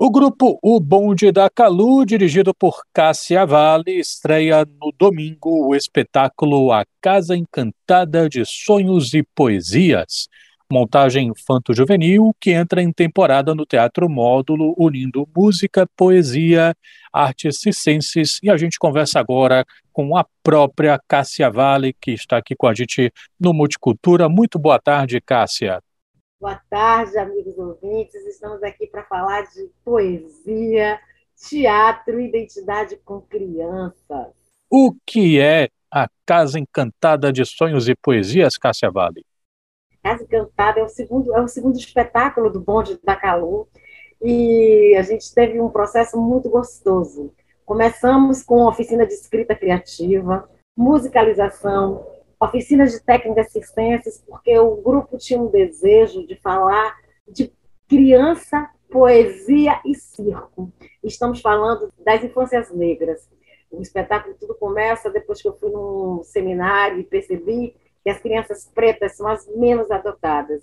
[0.00, 6.70] O grupo O Bonde da Calu, dirigido por Cássia Vale, estreia no domingo o espetáculo
[6.70, 10.28] A Casa Encantada de Sonhos e Poesias,
[10.70, 16.76] montagem infanto-juvenil que entra em temporada no Teatro Módulo, unindo música, poesia,
[17.12, 18.38] artes circenses.
[18.40, 22.74] E a gente conversa agora com a própria Cássia Vale, que está aqui com a
[22.74, 24.28] gente no Multicultura.
[24.28, 25.82] Muito boa tarde, Cássia.
[26.40, 28.24] Boa tarde, amigos ouvintes.
[28.24, 31.00] Estamos aqui para falar de poesia,
[31.34, 34.28] teatro, identidade com crianças.
[34.70, 39.26] O que é a Casa Encantada de Sonhos e Poesias, Cássia Vale?
[40.00, 43.68] Casa Encantada é o segundo, é o segundo espetáculo do Bonde da Calu
[44.22, 47.34] e a gente teve um processo muito gostoso.
[47.66, 52.06] Começamos com oficina de escrita criativa, musicalização,
[52.40, 57.52] oficinas de técnicas circenses, porque o grupo tinha um desejo de falar de
[57.88, 60.72] criança, poesia e circo.
[61.02, 63.28] Estamos falando das infâncias negras.
[63.70, 68.70] O espetáculo tudo começa depois que eu fui num seminário e percebi que as crianças
[68.74, 70.62] pretas são as menos adotadas.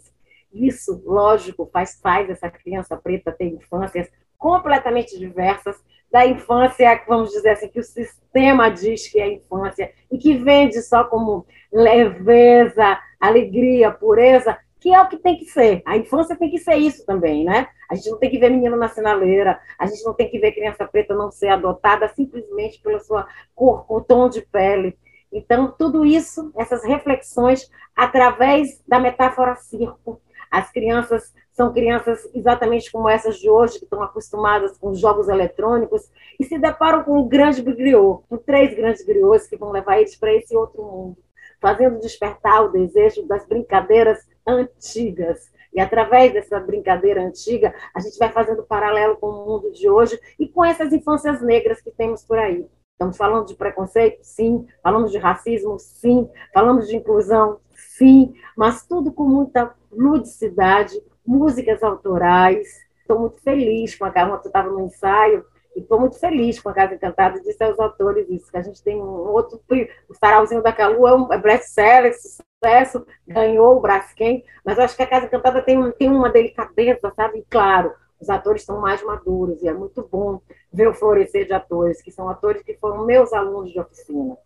[0.51, 5.75] Isso, lógico, faz, faz essa criança preta ter infâncias completamente diversas
[6.11, 10.81] da infância, vamos dizer assim, que o sistema diz que é infância e que vende
[10.81, 15.81] só como leveza, alegria, pureza, que é o que tem que ser.
[15.85, 17.67] A infância tem que ser isso também, né?
[17.89, 20.51] A gente não tem que ver menino na sinaleira, a gente não tem que ver
[20.51, 24.97] criança preta não ser adotada simplesmente pela sua cor, o tom de pele.
[25.33, 33.07] Então, tudo isso, essas reflexões, através da metáfora circo, as crianças são crianças exatamente como
[33.07, 37.61] essas de hoje, que estão acostumadas com jogos eletrônicos, e se deparam com um grande
[37.61, 41.17] griot, com três grandes griots que vão levar eles para esse outro mundo,
[41.61, 45.49] fazendo despertar o desejo das brincadeiras antigas.
[45.73, 50.19] E através dessa brincadeira antiga, a gente vai fazendo paralelo com o mundo de hoje
[50.37, 52.67] e com essas infâncias negras que temos por aí.
[52.91, 54.19] Estamos falando de preconceito?
[54.23, 54.65] Sim.
[54.83, 55.77] Falamos de racismo?
[55.79, 56.29] Sim.
[56.53, 57.59] Falamos de inclusão?
[57.73, 58.33] Sim.
[58.55, 62.67] Mas tudo com muita ludicidade, músicas autorais.
[62.99, 66.69] Estou muito feliz com a Carla, eu estava no ensaio, e estou muito feliz com
[66.69, 69.61] a Casa Encantada, disse aos autores isso, que a gente tem um outro,
[70.09, 74.95] o Sarauzinho da Calu é um é best-seller, sucesso, ganhou o Braskem, mas eu acho
[74.95, 77.39] que a Casa Encantada tem, tem uma delicadeza, sabe?
[77.39, 80.39] E claro, os atores estão mais maduros, e é muito bom
[80.71, 84.37] ver o florescer de atores, que são atores que foram meus alunos de oficina.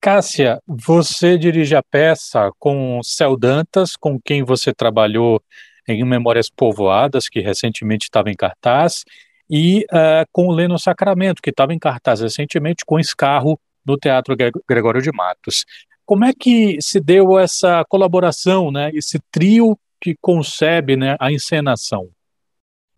[0.00, 5.42] Cássia, você dirige a peça com Céu Dantas, com quem você trabalhou
[5.88, 9.04] em Memórias Povoadas, que recentemente estava em cartaz,
[9.48, 14.34] e uh, com o Leno Sacramento, que estava em cartaz recentemente com Escarro no Teatro
[14.66, 15.64] Gregório de Matos.
[16.06, 22.08] Como é que se deu essa colaboração, né, esse trio que concebe né, a encenação?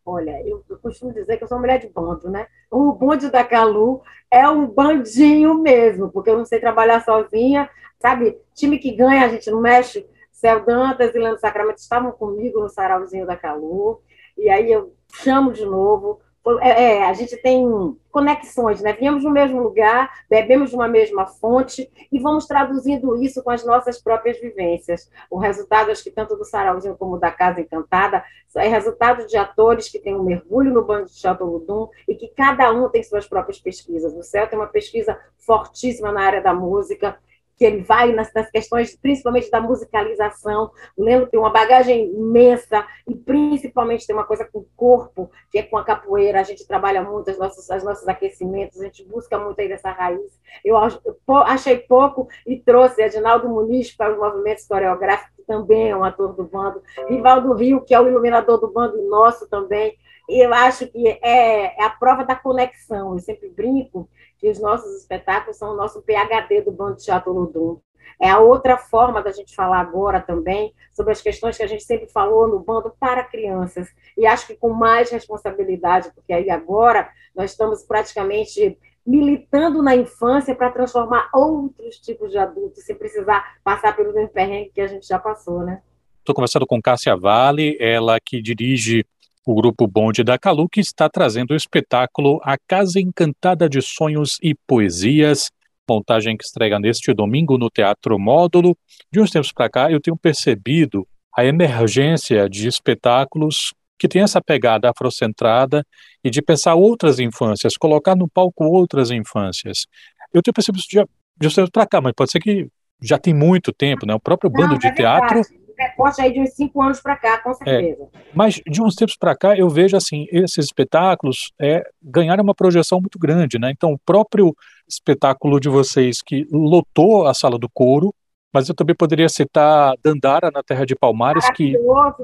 [0.04, 2.46] Olha, eu, costumo dizer que eu sou mulher de bando, né?
[2.70, 7.68] O bonde da Calu é um bandinho mesmo, porque eu não sei trabalhar sozinha,
[7.98, 8.38] sabe?
[8.54, 10.06] Time que ganha, a gente não mexe.
[10.36, 14.02] Céu Dantas e Leandro Sacramento estavam comigo no sarauzinho da Calu,
[14.36, 16.20] e aí eu chamo de novo.
[16.60, 17.66] É, é, a gente tem
[18.12, 18.92] conexões, né?
[18.92, 23.64] Viemos no mesmo lugar, bebemos de uma mesma fonte e vamos traduzindo isso com as
[23.64, 25.10] nossas próprias vivências.
[25.28, 28.22] O resultado, acho que tanto do Sarauzinho como da Casa Encantada,
[28.56, 32.28] é resultado de atores que têm um mergulho no bando de Chateau Ludum e que
[32.28, 34.14] cada um tem suas próprias pesquisas.
[34.14, 37.18] O Céu tem uma pesquisa fortíssima na área da música,
[37.56, 40.70] que ele vai nas, nas, questões, principalmente da musicalização.
[40.96, 45.58] O Leandro tem uma bagagem imensa e principalmente tem uma coisa com o corpo, que
[45.58, 46.40] é com a capoeira.
[46.40, 49.90] A gente trabalha muito os nossos, os nossos aquecimentos, a gente busca muito aí dessa
[49.90, 50.38] raiz.
[50.64, 55.96] Eu, eu achei pouco e trouxe Edinaldo Muniz para os movimentos coreográficos, que também é
[55.96, 56.82] um ator do bando.
[57.08, 59.96] Rivaldo Rio, que é o iluminador do bando nosso também.
[60.28, 63.12] Eu acho que é, é a prova da conexão.
[63.12, 67.80] Eu sempre brinco que os nossos espetáculos são o nosso PHD do Bando Teatro Ludum.
[68.20, 71.84] É a outra forma da gente falar agora também sobre as questões que a gente
[71.84, 73.88] sempre falou no bando para crianças.
[74.16, 80.54] E acho que com mais responsabilidade, porque aí agora nós estamos praticamente militando na infância
[80.54, 85.06] para transformar outros tipos de adultos, sem precisar passar pelo mesmo perrengue que a gente
[85.06, 85.80] já passou, né?
[86.18, 89.06] Estou conversando com Cássia Vale, ela que dirige
[89.46, 94.38] o grupo Bonde da Calu, que está trazendo o espetáculo A Casa Encantada de Sonhos
[94.42, 95.52] e Poesias,
[95.88, 98.76] montagem que estreia neste domingo no Teatro Módulo.
[99.10, 104.42] De uns tempos para cá, eu tenho percebido a emergência de espetáculos que tem essa
[104.42, 105.86] pegada afrocentrada
[106.24, 109.86] e de pensar outras infâncias, colocar no palco outras infâncias.
[110.34, 111.04] Eu tenho percebido isso de,
[111.38, 112.66] de uns tempos para cá, mas pode ser que
[113.00, 114.14] já tem muito tempo, né?
[114.14, 115.40] O próprio bando Não, de é teatro
[115.78, 118.08] recorte aí de uns cinco anos para cá, com é, certeza.
[118.12, 122.54] É, mas de uns tempos para cá eu vejo assim, esses espetáculos é, ganharam uma
[122.54, 123.70] projeção muito grande, né?
[123.70, 124.54] Então o próprio
[124.88, 128.14] espetáculo de vocês que lotou a sala do couro,
[128.52, 131.74] mas eu também poderia citar Dandara na Terra de Palmares, que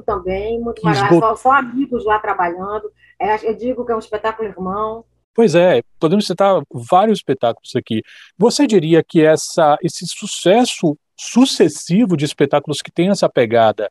[0.06, 1.20] também, muito que esgot...
[1.20, 2.90] só, só, amigos lá trabalhando.
[3.20, 5.05] É, eu digo que é um espetáculo irmão.
[5.34, 8.02] Pois é, podemos citar vários espetáculos aqui.
[8.38, 13.90] Você diria que essa, esse sucesso sucessivo de espetáculos que tem essa pegada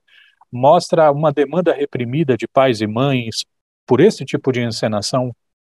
[0.52, 3.46] mostra uma demanda reprimida de pais e mães
[3.86, 5.32] por esse tipo de encenação?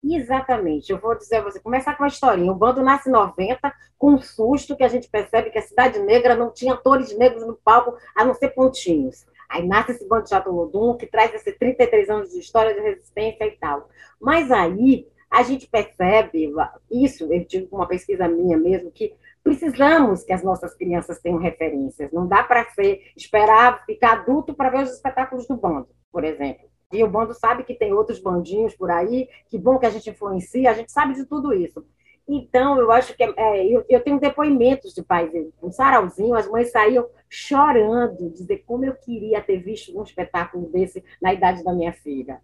[0.03, 0.91] Exatamente.
[0.91, 2.51] Eu vou dizer a você, começar com uma historinha.
[2.51, 5.99] O bando nasce em 90, com um susto que a gente percebe que a Cidade
[5.99, 9.25] Negra não tinha atores negros no palco, a não ser pontinhos.
[9.47, 12.81] Aí nasce esse bando de Chato Lodum, que traz esses 33 anos de história de
[12.81, 13.87] resistência e tal.
[14.19, 16.51] Mas aí a gente percebe,
[16.91, 19.13] isso eu tive uma pesquisa minha mesmo, que
[19.43, 22.11] precisamos que as nossas crianças tenham referências.
[22.11, 26.65] Não dá para ser esperar ficar adulto para ver os espetáculos do bando, por exemplo.
[26.91, 30.09] E o bando sabe que tem outros bandinhos por aí, que bom que a gente
[30.09, 31.83] influencia, a gente sabe de tudo isso.
[32.27, 35.29] Então, eu acho que é, eu, eu, tenho depoimentos de pais,
[35.61, 41.03] um sarauzinho, as mães saíam chorando, dizer como eu queria ter visto um espetáculo desse
[41.21, 42.39] na idade da minha filha.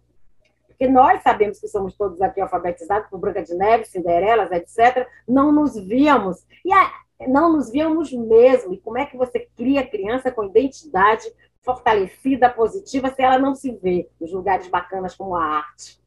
[0.80, 5.06] Porque nós sabemos que somos todos aqui alfabetizados por Branca de Neve, Cinderelas, etc.
[5.28, 6.46] Não nos víamos.
[6.64, 6.90] E a,
[7.28, 8.72] não nos víamos mesmo.
[8.72, 11.30] E como é que você cria criança com identidade
[11.60, 16.00] fortalecida, positiva, se ela não se vê nos lugares bacanas como a arte,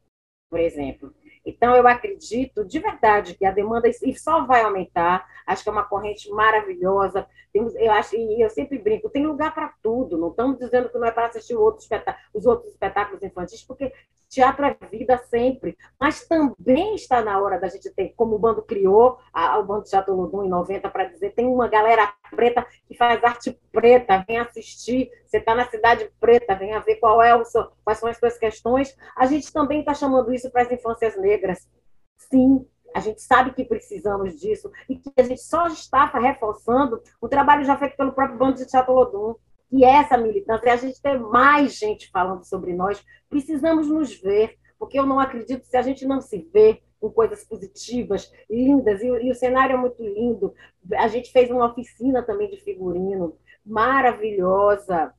[0.50, 1.14] por exemplo.
[1.46, 5.24] Então, eu acredito de verdade que a demanda só vai aumentar.
[5.46, 7.28] Acho que é uma corrente maravilhosa.
[7.54, 10.18] Temos, eu acho, e eu sempre brinco, tem lugar para tudo.
[10.18, 11.88] Não estamos dizendo que não é para assistir outros
[12.34, 13.92] os outros espetáculos infantis, porque
[14.28, 15.78] teatro é vida sempre.
[15.98, 19.84] Mas também está na hora da gente ter, como o bando criou, a, o Bando
[19.84, 24.38] Teatro Ludum em 90, para dizer, tem uma galera preta que faz arte preta, vem
[24.38, 25.08] assistir.
[25.24, 28.18] Você está na cidade preta, vem a ver qual é o seu, quais são as
[28.18, 28.96] suas questões.
[29.16, 31.68] A gente também está chamando isso para as infâncias negras.
[32.18, 37.28] Sim, a gente sabe que precisamos disso e que a gente só está reforçando o
[37.28, 39.34] trabalho já feito pelo próprio Bando de Teatro Lodum,
[39.68, 44.14] que é essa militância, e a gente ter mais gente falando sobre nós, precisamos nos
[44.14, 49.02] ver, porque eu não acredito se a gente não se vê com coisas positivas, lindas,
[49.02, 50.54] e, e o cenário é muito lindo.
[50.94, 53.36] A gente fez uma oficina também de figurino
[53.66, 55.12] maravilhosa,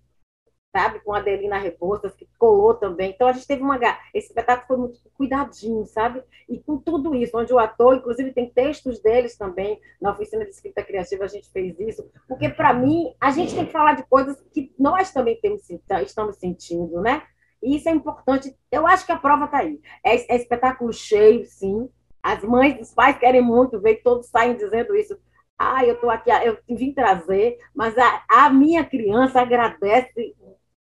[0.75, 0.99] sabe?
[0.99, 3.11] Com a Adelina Rebouças, que colou também.
[3.11, 3.79] Então, a gente teve uma.
[4.13, 6.21] Esse espetáculo foi muito cuidadinho, sabe?
[6.49, 10.51] E com tudo isso, onde o ator, inclusive, tem textos deles também, na oficina de
[10.51, 12.05] escrita criativa, a gente fez isso.
[12.27, 15.61] Porque, para mim, a gente tem que falar de coisas que nós também temos,
[16.03, 17.23] estamos sentindo, né?
[17.63, 18.53] E isso é importante.
[18.69, 19.79] Eu acho que a prova está aí.
[20.03, 21.89] É, é espetáculo cheio, sim.
[22.21, 25.17] As mães, os pais querem muito ver, todos saem dizendo isso.
[25.57, 30.35] Ah, eu estou aqui, eu vim trazer, mas a, a minha criança agradece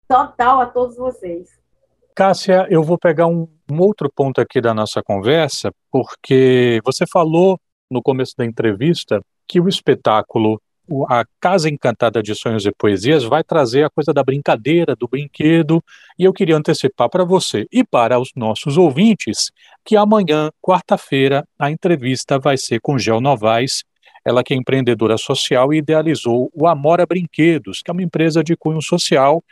[0.08, 1.48] total a todos vocês.
[2.14, 7.58] Cássia, eu vou pegar um, um outro ponto aqui da nossa conversa, porque você falou
[7.90, 10.60] no começo da entrevista que o espetáculo
[11.08, 15.82] a Casa Encantada de Sonhos e Poesias vai trazer a coisa da brincadeira, do brinquedo,
[16.18, 19.50] e eu queria antecipar para você e para os nossos ouvintes
[19.84, 23.82] que amanhã, quarta-feira, a entrevista vai ser com Gel Novaes,
[24.24, 28.56] ela que é empreendedora social e idealizou o Amora Brinquedos, que é uma empresa de
[28.56, 29.42] cunho social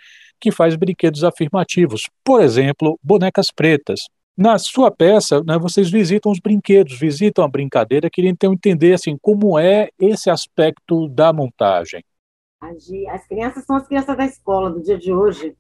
[0.42, 4.00] que faz brinquedos afirmativos, por exemplo, bonecas pretas.
[4.36, 9.16] Na sua peça, né, vocês visitam os brinquedos, visitam a brincadeira, queria então entender assim,
[9.22, 12.02] como é esse aspecto da montagem.
[12.60, 15.54] As crianças são as crianças da escola do dia de hoje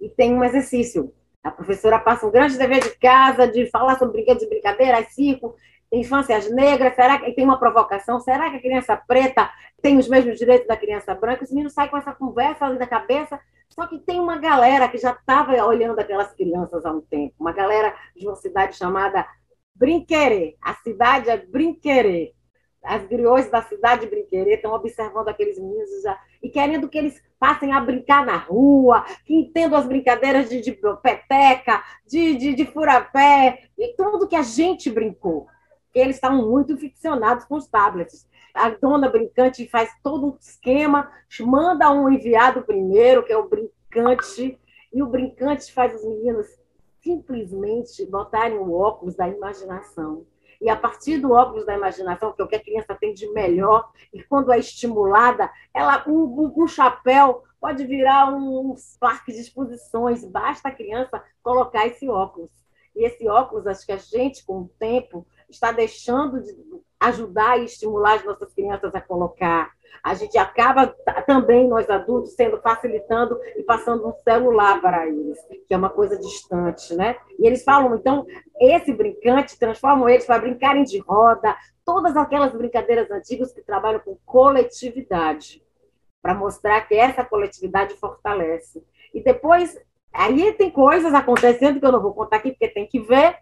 [0.00, 1.12] e tem um exercício.
[1.44, 5.56] A professora passa um grande dever de casa de falar sobre brinquedos de brincadeira, circo,
[5.92, 8.18] infâncias negras, será que tem uma provocação?
[8.18, 9.50] Será que a criança preta
[9.82, 11.44] tem os mesmos direitos da criança branca?
[11.44, 13.38] Os meninos saem com essa conversa ali na cabeça
[13.74, 17.52] só que tem uma galera que já estava olhando aquelas crianças há um tempo, uma
[17.52, 19.26] galera de uma cidade chamada
[19.74, 20.56] Brinquerê.
[20.60, 22.34] A cidade é Brinquerê.
[22.84, 27.22] As griões da cidade de Brinquerê estão observando aqueles meninos já, e querendo que eles
[27.38, 32.66] passem a brincar na rua, que entendam as brincadeiras de, de peteca, de, de, de
[32.66, 35.46] furapé, e tudo que a gente brincou.
[35.94, 41.90] Eles estavam muito ficcionados com os tablets a dona brincante faz todo um esquema, manda
[41.90, 44.58] um enviado primeiro, que é o brincante,
[44.92, 46.46] e o brincante faz os meninos
[47.00, 50.26] simplesmente botarem o óculos da imaginação.
[50.60, 53.26] E a partir do óculos da imaginação, que é o que a criança tem de
[53.32, 60.24] melhor, e quando é estimulada, ela um, um chapéu pode virar um parque de exposições,
[60.24, 62.50] basta a criança colocar esse óculos.
[62.94, 66.52] E esse óculos, acho que a gente, com o tempo, está deixando de,
[67.02, 69.70] ajudar e estimular as nossas crianças a colocar.
[70.02, 70.86] A gente acaba
[71.26, 76.18] também, nós adultos, sendo facilitando e passando um celular para eles, que é uma coisa
[76.18, 77.16] distante, né?
[77.38, 78.26] E eles falam, então,
[78.60, 84.16] esse brincante transformam eles para brincarem de roda, todas aquelas brincadeiras antigas que trabalham com
[84.24, 85.62] coletividade,
[86.20, 88.82] para mostrar que essa coletividade fortalece.
[89.12, 89.78] E depois,
[90.12, 93.36] aí tem coisas acontecendo que eu não vou contar aqui, porque tem que ver,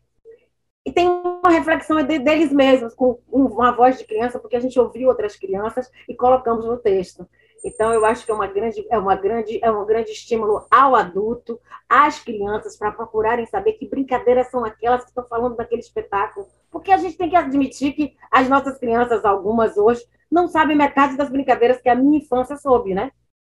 [0.84, 5.08] e tem uma reflexão deles mesmos, com uma voz de criança, porque a gente ouviu
[5.08, 7.28] outras crianças e colocamos no texto.
[7.62, 10.96] Então, eu acho que é, uma grande, é, uma grande, é um grande estímulo ao
[10.96, 16.46] adulto, às crianças, para procurarem saber que brincadeiras são aquelas que estão falando daquele espetáculo.
[16.70, 21.16] Porque a gente tem que admitir que as nossas crianças, algumas hoje, não sabem metade
[21.16, 23.10] das brincadeiras que a minha infância soube, né?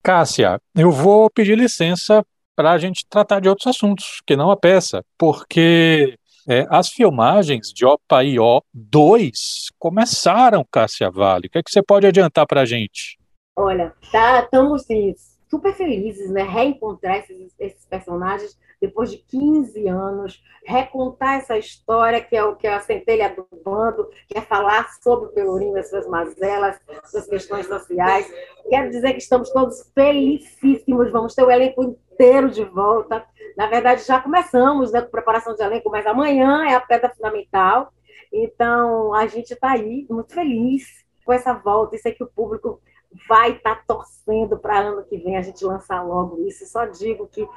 [0.01, 2.25] Cássia, eu vou pedir licença
[2.55, 6.17] para a gente tratar de outros assuntos, que não a peça, porque
[6.51, 11.47] é, as filmagens de Opaio 2 começaram, Cássia Vale.
[11.47, 13.17] O que, é que você pode adiantar para a gente?
[13.55, 15.15] Olha, tá, estamos sim,
[15.49, 16.43] super felizes, né?
[16.43, 22.67] Reencontrar esses, esses, personagens depois de 15 anos, recontar essa história que é o que
[22.67, 27.27] é a centelha do bando, que é falar sobre o Pelourinho, as suas mazelas, suas
[27.27, 28.27] questões sociais.
[28.67, 33.25] Quero dizer que estamos todos felicíssimos, vamos ter o elenco inteiro de volta.
[33.57, 37.91] Na verdade, já começamos né, com preparação de elenco, mas amanhã é a pedra fundamental.
[38.31, 41.95] Então, a gente está aí muito feliz com essa volta.
[41.95, 42.81] Isso é que o público
[43.27, 46.65] vai estar tá torcendo para ano que vem a gente lançar logo isso.
[46.65, 47.47] Só digo que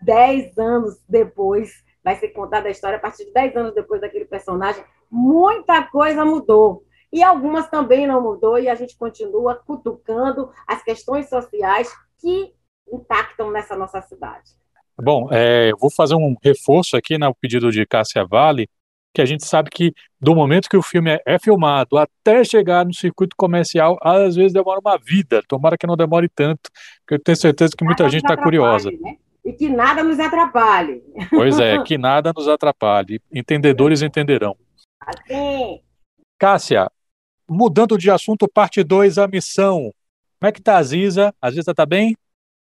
[0.00, 4.24] dez anos depois vai ser contada a história, a partir de dez anos depois daquele
[4.24, 6.84] personagem, muita coisa mudou.
[7.12, 12.54] E algumas também não mudou, e a gente continua cutucando as questões sociais que
[12.92, 14.50] impactam nessa nossa cidade.
[15.00, 18.68] Bom, é, eu vou fazer um reforço aqui no pedido de Cássia Vale,
[19.14, 22.84] que a gente sabe que do momento que o filme é, é, filmado até chegar
[22.84, 25.42] no circuito comercial, às vezes demora uma vida.
[25.46, 28.90] Tomara que não demore tanto, porque eu tenho certeza que muita nada gente está curiosa.
[28.90, 29.16] Né?
[29.44, 31.02] E que nada nos atrapalhe.
[31.30, 33.20] Pois é, que nada nos atrapalhe.
[33.32, 34.56] Entendedores entenderão.
[35.00, 35.80] Assim.
[36.38, 36.90] Cássia,
[37.48, 39.92] mudando de assunto, parte 2, a missão.
[40.38, 41.34] Como é que tá a Ziza?
[41.40, 42.16] A Ziza tá bem?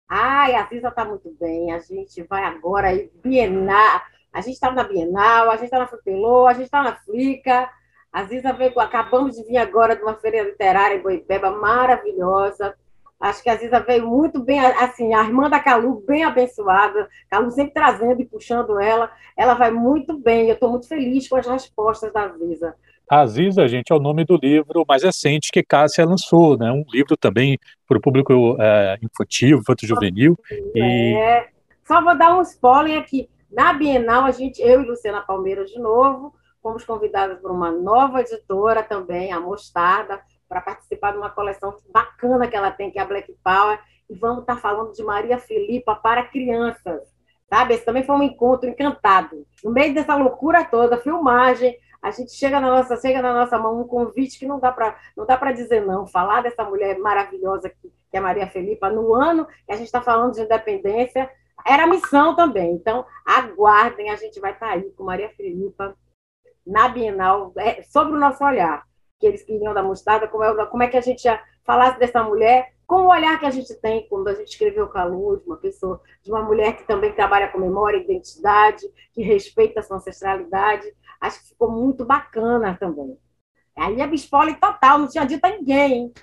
[0.07, 1.71] Ai, a Ziza está muito bem.
[1.71, 4.01] A gente vai agora aí Bienal.
[4.31, 7.69] A gente está na Bienal, a gente está na Frupelô, a gente está na Flica.
[8.11, 12.75] A Ziza veio, acabamos de vir agora de uma feira literária em Boipeba, maravilhosa.
[13.19, 17.09] Acho que a Ziza veio muito bem, assim, a irmã da Calu, bem abençoada.
[17.29, 19.11] Calu sempre trazendo e puxando ela.
[19.35, 20.47] Ela vai muito bem.
[20.47, 22.75] Eu estou muito feliz com as respostas da Ziza.
[23.09, 26.71] Aziza, gente, é o nome do livro mais recente que Cássia lançou, né?
[26.71, 30.37] Um livro também para o público é, infantil, infanto-juvenil.
[30.51, 30.59] É.
[30.75, 31.47] E...
[31.87, 33.29] Só vou dar um spoiler aqui.
[33.51, 38.21] Na Bienal, a gente, eu e Luciana Palmeira de novo, fomos convidadas por uma nova
[38.21, 40.19] editora também, a Mostarda,
[40.49, 44.15] para participar de uma coleção bacana que ela tem, que é a Black Power, e
[44.15, 47.01] vamos estar tá falando de Maria Filipa para crianças.
[47.47, 47.75] Sabe?
[47.75, 49.45] Esse também foi um encontro encantado.
[49.63, 53.81] No meio dessa loucura toda, filmagem, a gente chega na nossa, chega na nossa mão
[53.81, 57.67] um convite que não dá para não dá para dizer não, falar dessa mulher maravilhosa
[57.67, 61.27] que, que é Maria Felipa no ano que a gente está falando de independência,
[61.65, 62.73] era missão também.
[62.73, 65.97] Então, aguardem, a gente vai estar tá aí com Maria Felipa
[66.65, 68.83] na Bienal, é, sobre o nosso olhar,
[69.19, 72.21] que eles queriam da mostarda, como é, como é que a gente ia falasse dessa
[72.21, 75.57] mulher, com o olhar que a gente tem quando a gente escreveu Calu, de uma
[75.57, 79.97] pessoa, de uma mulher que também trabalha com memória e identidade, que respeita a sua
[79.97, 80.85] ancestralidade.
[81.19, 83.17] Acho que ficou muito bacana também.
[83.75, 85.93] Aí a Bispoli total, não tinha dito a ninguém.
[85.93, 86.13] Hein?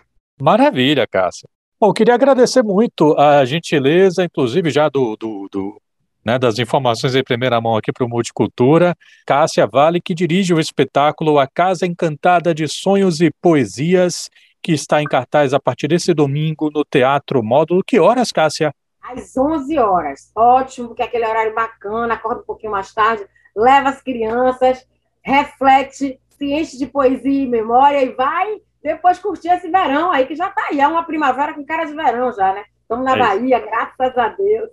[0.40, 1.48] Maravilha, Cássia.
[1.78, 5.82] Bom, queria agradecer muito a gentileza, inclusive já do, do, do
[6.24, 8.94] né, das informações em primeira mão aqui para o Multicultura,
[9.26, 14.30] Cássia Vale, que dirige o espetáculo A Casa Encantada de Sonhos e Poesias,
[14.62, 17.82] que está em cartaz a partir desse domingo no Teatro Módulo.
[17.84, 18.72] Que horas, Cássia?
[19.02, 20.30] Às 11 horas.
[20.34, 23.26] Ótimo, porque é aquele horário bacana, acorda um pouquinho mais tarde,
[23.56, 24.86] leva as crianças,
[25.22, 30.34] reflete, se enche de poesia e memória e vai depois curtir esse verão aí, que
[30.34, 30.80] já está aí.
[30.80, 32.64] É uma primavera com cara de verão já, né?
[32.82, 33.66] Estamos na é Bahia, isso.
[33.66, 34.70] graças a Deus.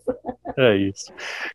[0.58, 1.14] É isso.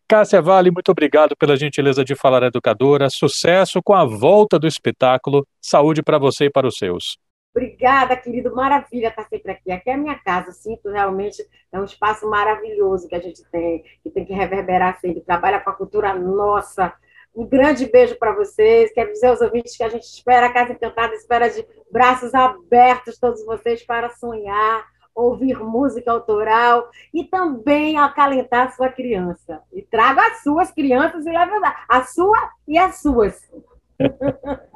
[0.09, 3.11] Cássia Vale, muito obrigado pela gentileza de falar educadora.
[3.11, 5.47] Sucesso com a volta do espetáculo.
[5.61, 7.19] Saúde para você e para os seus.
[7.55, 8.53] Obrigada, querido.
[8.53, 9.71] Maravilha estar sempre aqui.
[9.71, 10.51] Aqui é a minha casa.
[10.51, 15.21] Sinto realmente é um espaço maravilhoso que a gente tem, que tem que reverberar sempre.
[15.21, 16.93] Trabalha com a cultura nossa,
[17.35, 18.93] um grande beijo para vocês.
[18.93, 23.19] Quero dizer aos ouvintes que a gente espera, a Casa Encantada espera de braços abertos
[23.21, 24.85] todos vocês para sonhar,
[25.15, 29.63] ouvir música autoral e também acalentar a sua criança.
[29.73, 31.53] E traga as suas crianças e leve
[31.89, 33.49] a sua e as suas.